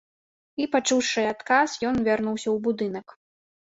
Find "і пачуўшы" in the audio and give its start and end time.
0.65-1.27